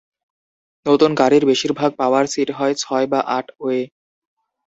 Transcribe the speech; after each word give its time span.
নতুন 0.85 1.11
গাড়ির 1.15 1.43
বেশিরভাগ 1.45 1.91
পাওয়ার 1.99 2.25
সিট 2.27 2.49
হয় 2.57 2.73
ছয় 2.77 3.05
বা 3.07 3.19
আট-ওয়ে। 3.37 3.79